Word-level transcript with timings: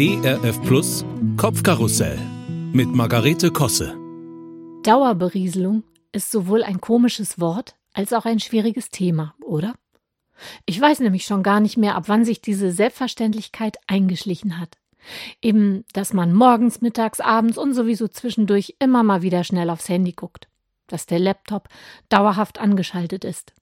ERF 0.00 0.62
Plus 0.62 1.04
Kopfkarussell 1.36 2.20
mit 2.72 2.86
Margarete 2.94 3.50
Kosse. 3.50 3.96
Dauerberieselung 4.84 5.82
ist 6.12 6.30
sowohl 6.30 6.62
ein 6.62 6.80
komisches 6.80 7.40
Wort 7.40 7.74
als 7.94 8.12
auch 8.12 8.24
ein 8.24 8.38
schwieriges 8.38 8.90
Thema, 8.90 9.34
oder? 9.42 9.74
Ich 10.66 10.80
weiß 10.80 11.00
nämlich 11.00 11.24
schon 11.24 11.42
gar 11.42 11.58
nicht 11.58 11.76
mehr, 11.76 11.96
ab 11.96 12.04
wann 12.06 12.24
sich 12.24 12.40
diese 12.40 12.70
Selbstverständlichkeit 12.70 13.76
eingeschlichen 13.88 14.60
hat. 14.60 14.78
Eben, 15.42 15.84
dass 15.92 16.12
man 16.12 16.32
morgens, 16.32 16.80
mittags, 16.80 17.18
abends 17.18 17.58
und 17.58 17.74
sowieso 17.74 18.06
zwischendurch 18.06 18.76
immer 18.78 19.02
mal 19.02 19.22
wieder 19.22 19.42
schnell 19.42 19.68
aufs 19.68 19.88
Handy 19.88 20.12
guckt. 20.12 20.46
Dass 20.86 21.06
der 21.06 21.18
Laptop 21.18 21.68
dauerhaft 22.08 22.60
angeschaltet 22.60 23.24
ist. 23.24 23.52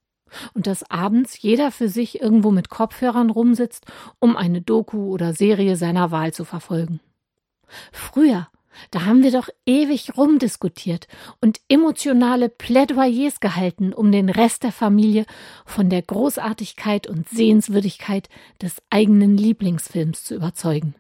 Und 0.55 0.67
dass 0.67 0.89
abends 0.91 1.41
jeder 1.41 1.71
für 1.71 1.89
sich 1.89 2.21
irgendwo 2.21 2.51
mit 2.51 2.69
Kopfhörern 2.69 3.31
rumsitzt, 3.31 3.87
um 4.19 4.37
eine 4.37 4.63
Doku 4.63 5.11
oder 5.13 5.33
Serie 5.33 5.77
seiner 5.77 6.11
Wahl 6.11 6.33
zu 6.33 6.45
verfolgen. 6.45 7.01
Früher, 7.93 8.49
da 8.91 9.05
haben 9.05 9.23
wir 9.23 9.33
doch 9.33 9.49
ewig 9.65 10.17
rumdiskutiert 10.17 11.09
und 11.41 11.61
emotionale 11.69 12.49
Plädoyers 12.49 13.41
gehalten, 13.41 13.93
um 13.93 14.13
den 14.13 14.29
Rest 14.29 14.63
der 14.63 14.73
Familie 14.73 15.25
von 15.65 15.89
der 15.89 16.03
Großartigkeit 16.03 17.07
und 17.07 17.29
Sehenswürdigkeit 17.29 18.29
des 18.61 18.83
eigenen 18.91 19.37
Lieblingsfilms 19.37 20.25
zu 20.25 20.35
überzeugen 20.35 20.95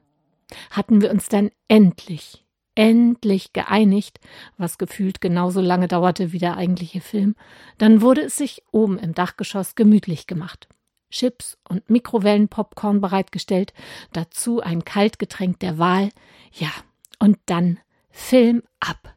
hatten 0.70 1.00
wir 1.00 1.10
uns 1.10 1.28
dann 1.28 1.50
endlich, 1.68 2.44
endlich 2.76 3.52
geeinigt, 3.52 4.20
was 4.56 4.78
gefühlt 4.78 5.20
genauso 5.20 5.60
lange 5.60 5.88
dauerte 5.88 6.32
wie 6.32 6.38
der 6.38 6.56
eigentliche 6.56 7.00
Film, 7.00 7.34
dann 7.78 8.00
wurde 8.00 8.20
es 8.20 8.36
sich 8.36 8.62
oben 8.70 8.98
im 8.98 9.14
Dachgeschoss 9.14 9.74
gemütlich 9.74 10.28
gemacht. 10.28 10.68
Chips 11.10 11.58
und 11.68 11.88
Mikrowellenpopcorn 11.90 13.00
bereitgestellt, 13.00 13.72
dazu 14.12 14.60
ein 14.60 14.84
Kaltgetränk 14.84 15.58
der 15.60 15.78
Wahl, 15.78 16.10
ja, 16.52 16.70
und 17.18 17.38
dann 17.46 17.78
Film 18.10 18.62
ab. 18.80 19.15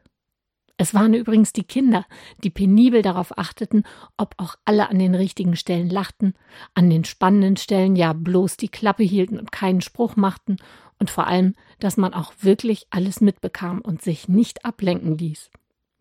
Es 0.82 0.94
waren 0.94 1.14
übrigens 1.14 1.52
die 1.52 1.66
Kinder, 1.66 2.06
die 2.42 2.50
penibel 2.50 3.02
darauf 3.02 3.38
achteten, 3.38 3.84
ob 4.16 4.34
auch 4.38 4.56
alle 4.64 4.90
an 4.90 4.98
den 4.98 5.14
richtigen 5.14 5.58
Stellen 5.58 5.90
lachten, 5.90 6.36
an 6.74 6.90
den 6.90 7.04
spannenden 7.04 7.58
Stellen 7.58 7.98
ja 7.98 8.14
bloß 8.14 8.56
die 8.56 8.70
Klappe 8.70 9.04
hielten 9.04 9.38
und 9.38 9.52
keinen 9.52 9.82
Spruch 9.82 10.16
machten 10.16 10.56
und 10.98 11.10
vor 11.10 11.28
allem, 11.28 11.54
dass 11.80 11.98
man 11.98 12.14
auch 12.14 12.32
wirklich 12.40 12.88
alles 12.92 13.20
mitbekam 13.20 13.82
und 13.82 14.02
sich 14.02 14.30
nicht 14.30 14.64
ablenken 14.64 15.18
ließ. 15.18 15.52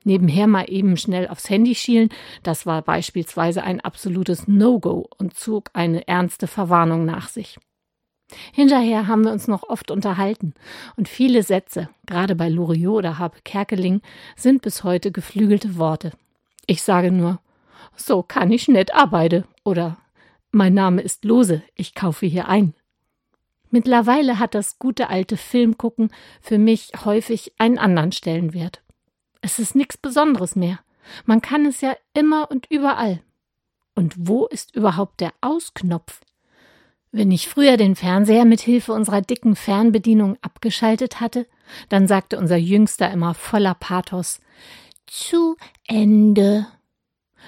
Nebenher 0.04 0.46
mal 0.46 0.66
eben 0.68 0.96
schnell 0.96 1.26
aufs 1.26 1.50
Handy 1.50 1.74
schielen, 1.74 2.10
das 2.44 2.64
war 2.64 2.82
beispielsweise 2.82 3.64
ein 3.64 3.80
absolutes 3.80 4.46
No-Go 4.46 5.08
und 5.18 5.34
zog 5.34 5.70
eine 5.72 6.06
ernste 6.06 6.46
Verwarnung 6.46 7.04
nach 7.04 7.28
sich. 7.28 7.58
Hinterher 8.52 9.06
haben 9.06 9.24
wir 9.24 9.32
uns 9.32 9.48
noch 9.48 9.62
oft 9.62 9.90
unterhalten 9.90 10.54
und 10.96 11.08
viele 11.08 11.42
Sätze, 11.42 11.88
gerade 12.06 12.34
bei 12.34 12.48
Loriot 12.48 12.98
oder 12.98 13.18
Habe 13.18 13.38
Kerkeling, 13.42 14.02
sind 14.36 14.62
bis 14.62 14.84
heute 14.84 15.10
geflügelte 15.10 15.76
Worte. 15.76 16.12
Ich 16.66 16.82
sage 16.82 17.10
nur, 17.10 17.40
so 17.96 18.22
kann 18.22 18.52
ich 18.52 18.68
nicht 18.68 18.94
arbeiten 18.94 19.44
oder 19.64 19.96
mein 20.50 20.74
Name 20.74 21.02
ist 21.02 21.24
Lose, 21.24 21.62
ich 21.74 21.94
kaufe 21.94 22.26
hier 22.26 22.48
ein. 22.48 22.74
Mittlerweile 23.70 24.38
hat 24.38 24.54
das 24.54 24.78
gute 24.78 25.10
alte 25.10 25.36
Filmgucken 25.36 26.10
für 26.40 26.58
mich 26.58 26.92
häufig 27.04 27.52
einen 27.58 27.78
anderen 27.78 28.12
Stellenwert. 28.12 28.82
Es 29.40 29.58
ist 29.58 29.74
nichts 29.74 29.96
Besonderes 29.98 30.56
mehr. 30.56 30.80
Man 31.24 31.42
kann 31.42 31.66
es 31.66 31.80
ja 31.80 31.96
immer 32.14 32.50
und 32.50 32.66
überall. 32.70 33.20
Und 33.94 34.14
wo 34.16 34.46
ist 34.46 34.74
überhaupt 34.74 35.20
der 35.20 35.32
Ausknopf? 35.40 36.20
Wenn 37.10 37.30
ich 37.30 37.48
früher 37.48 37.76
den 37.76 37.96
Fernseher 37.96 38.44
mit 38.44 38.60
Hilfe 38.60 38.92
unserer 38.92 39.22
dicken 39.22 39.56
Fernbedienung 39.56 40.36
abgeschaltet 40.42 41.20
hatte, 41.20 41.46
dann 41.88 42.06
sagte 42.06 42.38
unser 42.38 42.56
Jüngster 42.56 43.10
immer 43.10 43.34
voller 43.34 43.74
Pathos 43.74 44.40
Zu 45.06 45.56
Ende. 45.86 46.66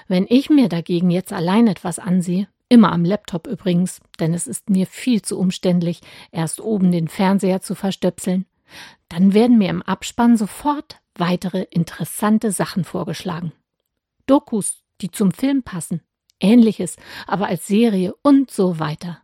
Wenn 0.09 0.26
ich 0.28 0.50
mir 0.50 0.69
dagegen 0.69 1.10
jetzt 1.10 1.32
allein 1.32 1.66
etwas 1.66 1.98
ansehe, 1.98 2.48
Immer 2.72 2.93
am 2.93 3.04
Laptop 3.04 3.48
übrigens, 3.48 4.00
denn 4.21 4.32
es 4.32 4.47
ist 4.47 4.71
mir 4.71 4.87
viel 4.87 5.22
zu 5.22 5.37
umständlich, 5.41 6.00
erst 6.31 6.60
oben 6.60 6.92
den 6.92 7.09
Fernseher 7.09 7.60
zu 7.60 7.75
verstöpseln. 7.75 8.47
Dann 9.09 9.34
werden 9.34 9.59
mir 9.59 9.71
im 9.71 9.82
Abspann 9.82 10.37
sofort 10.37 11.00
weitere 11.16 11.62
interessante 11.62 12.53
Sachen 12.53 12.84
vorgeschlagen. 12.84 13.53
Dokus, 14.27 14.84
die 15.00 15.10
zum 15.10 15.32
Film 15.32 15.65
passen, 15.65 16.00
ähnliches, 16.38 16.94
aber 17.27 17.48
als 17.48 17.66
Serie 17.66 18.15
und 18.22 18.53
so 18.53 18.78
weiter. 18.78 19.21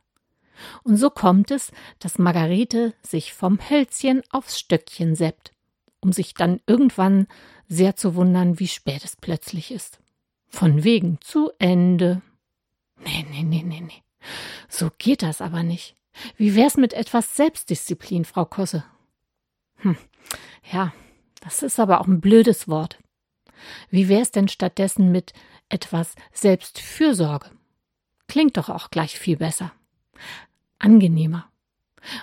Und 0.82 0.96
so 0.96 1.10
kommt 1.10 1.50
es, 1.50 1.72
dass 1.98 2.18
Margarete 2.18 2.94
sich 3.02 3.32
vom 3.32 3.58
Hölzchen 3.70 4.22
aufs 4.30 4.58
Stöckchen 4.58 5.14
seppt, 5.14 5.52
um 6.00 6.12
sich 6.12 6.34
dann 6.34 6.60
irgendwann 6.66 7.26
sehr 7.68 7.96
zu 7.96 8.14
wundern, 8.14 8.58
wie 8.58 8.68
spät 8.68 9.04
es 9.04 9.16
plötzlich 9.16 9.70
ist. 9.70 10.00
Von 10.48 10.84
wegen 10.84 11.20
zu 11.20 11.50
Ende. 11.58 12.22
Nee, 13.04 13.26
nee, 13.30 13.42
nee, 13.42 13.62
nee, 13.62 13.80
nee. 13.80 14.02
So 14.68 14.90
geht 14.98 15.22
das 15.22 15.40
aber 15.40 15.62
nicht. 15.62 15.94
Wie 16.36 16.54
wär's 16.54 16.76
mit 16.76 16.94
etwas 16.94 17.36
Selbstdisziplin, 17.36 18.24
Frau 18.24 18.44
Kosse? 18.44 18.84
Hm, 19.76 19.96
ja, 20.72 20.92
das 21.40 21.62
ist 21.62 21.78
aber 21.78 22.00
auch 22.00 22.06
ein 22.06 22.20
blödes 22.20 22.68
Wort. 22.68 22.98
Wie 23.90 24.08
wär's 24.08 24.30
denn 24.30 24.48
stattdessen 24.48 25.12
mit 25.12 25.32
etwas 25.68 26.14
Selbstfürsorge? 26.32 27.50
Klingt 28.28 28.56
doch 28.56 28.68
auch 28.68 28.90
gleich 28.90 29.18
viel 29.18 29.36
besser. 29.36 29.72
Angenehmer. 30.78 31.50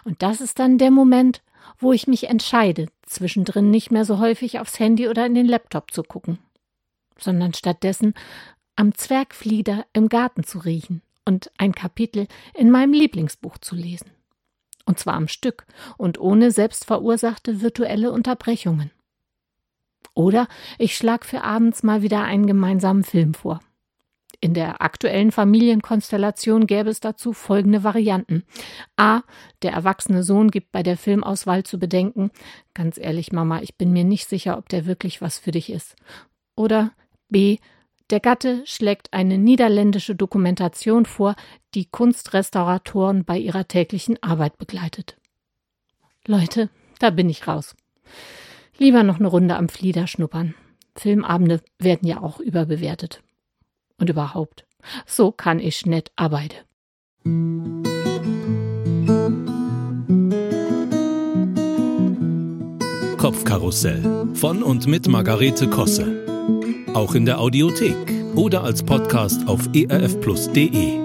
Und 0.03 0.21
das 0.21 0.41
ist 0.41 0.59
dann 0.59 0.77
der 0.77 0.91
Moment, 0.91 1.41
wo 1.77 1.93
ich 1.93 2.07
mich 2.07 2.29
entscheide, 2.29 2.87
zwischendrin 3.05 3.71
nicht 3.71 3.91
mehr 3.91 4.05
so 4.05 4.19
häufig 4.19 4.59
aufs 4.59 4.79
Handy 4.79 5.07
oder 5.07 5.25
in 5.25 5.35
den 5.35 5.47
Laptop 5.47 5.91
zu 5.91 6.03
gucken, 6.03 6.39
sondern 7.17 7.53
stattdessen 7.53 8.13
am 8.75 8.93
Zwergflieder 8.95 9.85
im 9.93 10.09
Garten 10.09 10.43
zu 10.43 10.59
riechen 10.59 11.01
und 11.25 11.51
ein 11.57 11.73
Kapitel 11.73 12.27
in 12.53 12.71
meinem 12.71 12.93
Lieblingsbuch 12.93 13.57
zu 13.57 13.75
lesen. 13.75 14.11
Und 14.85 14.99
zwar 14.99 15.13
am 15.13 15.27
Stück 15.27 15.65
und 15.97 16.19
ohne 16.19 16.51
selbstverursachte 16.51 17.61
virtuelle 17.61 18.11
Unterbrechungen. 18.11 18.91
Oder 20.13 20.47
ich 20.77 20.95
schlag 20.95 21.25
für 21.25 21.43
abends 21.43 21.83
mal 21.83 22.01
wieder 22.01 22.23
einen 22.23 22.45
gemeinsamen 22.45 23.03
Film 23.03 23.33
vor. 23.33 23.61
In 24.43 24.53
der 24.53 24.81
aktuellen 24.81 25.31
Familienkonstellation 25.31 26.67
gäbe 26.67 26.89
es 26.89 26.99
dazu 26.99 27.31
folgende 27.31 27.85
Varianten. 27.85 28.43
A. 28.97 29.21
Der 29.61 29.71
erwachsene 29.71 30.21
Sohn 30.21 30.51
gibt 30.51 30.73
bei 30.73 30.83
der 30.83 30.97
Filmauswahl 30.97 31.63
zu 31.63 31.79
bedenken, 31.79 32.29
ganz 32.73 32.97
ehrlich, 32.97 33.31
Mama, 33.31 33.61
ich 33.61 33.77
bin 33.77 33.93
mir 33.93 34.03
nicht 34.03 34.27
sicher, 34.27 34.57
ob 34.57 34.67
der 34.67 34.85
wirklich 34.85 35.21
was 35.21 35.39
für 35.39 35.51
dich 35.51 35.71
ist. 35.71 35.95
Oder 36.57 36.91
B. 37.29 37.59
Der 38.09 38.19
Gatte 38.19 38.63
schlägt 38.65 39.13
eine 39.13 39.37
niederländische 39.37 40.13
Dokumentation 40.13 41.05
vor, 41.05 41.37
die 41.73 41.85
Kunstrestauratoren 41.85 43.23
bei 43.23 43.37
ihrer 43.37 43.69
täglichen 43.69 44.21
Arbeit 44.21 44.57
begleitet. 44.57 45.15
Leute, 46.27 46.69
da 46.99 47.11
bin 47.11 47.29
ich 47.29 47.47
raus. 47.47 47.77
Lieber 48.77 49.03
noch 49.03 49.19
eine 49.19 49.29
Runde 49.29 49.55
am 49.55 49.69
Flieder 49.69 50.05
schnuppern. 50.05 50.53
Filmabende 50.97 51.61
werden 51.79 52.05
ja 52.05 52.21
auch 52.21 52.41
überbewertet. 52.41 53.23
Und 54.03 54.09
überhaupt, 54.09 54.65
so 55.05 55.31
kann 55.31 55.61
ich 55.61 55.85
nett 55.85 56.11
arbeiten. 56.17 56.57
Kopfkarussell 63.17 64.27
von 64.33 64.61
und 64.61 64.87
mit 64.87 65.07
Margarete 65.07 65.69
Kosse 65.69 66.23
auch 66.93 67.15
in 67.15 67.25
der 67.25 67.39
Audiothek 67.39 67.95
oder 68.35 68.65
als 68.65 68.83
Podcast 68.83 69.47
auf 69.47 69.69
erfplus.de. 69.73 70.99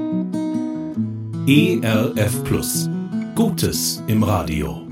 ERF 1.46 2.42
Plus. 2.42 2.90
Gutes 3.36 4.02
im 4.08 4.24
Radio. 4.24 4.87